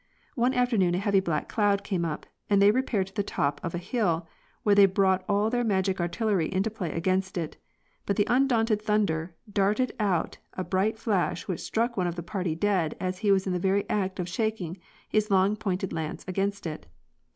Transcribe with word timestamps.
One 0.33 0.55
afternoon 0.55 0.95
a 0.95 0.97
heavy 0.97 1.19
black 1.19 1.47
cloud 1.47 1.83
came 1.83 2.05
up, 2.05 2.25
and 2.49 2.59
they 2.59 2.71
re 2.71 2.81
paired 2.81 3.05
to 3.09 3.13
the 3.13 3.21
top 3.21 3.59
of 3.63 3.75
a 3.75 3.77
hill, 3.77 4.27
where 4.63 4.73
they 4.73 4.87
brought 4.87 5.23
all 5.29 5.51
their 5.51 5.63
magic 5.63 5.99
artillery 6.01 6.51
into 6.51 6.71
play 6.71 6.91
against 6.91 7.37
it; 7.37 7.55
but 8.07 8.15
the 8.15 8.25
undaunted 8.27 8.81
thunder 8.81 9.35
darted 9.53 9.91
out 9.99 10.39
a 10.53 10.63
bright 10.63 10.97
flash 10.97 11.47
which 11.47 11.59
struck 11.59 11.97
one 11.97 12.07
of 12.07 12.15
the 12.15 12.23
party 12.23 12.55
dead 12.55 12.97
as 12.99 13.19
he 13.19 13.31
was 13.31 13.45
in 13.45 13.53
the 13.53 13.59
very 13.59 13.87
act 13.91 14.19
of 14.19 14.27
shaking 14.27 14.79
his 15.07 15.29
long 15.29 15.55
pointed 15.55 15.93
lance 15.93 16.25
against 16.27 16.65
it. 16.65 16.87